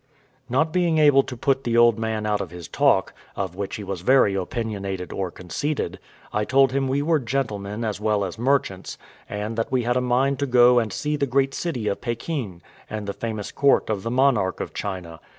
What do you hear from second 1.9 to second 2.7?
man out of his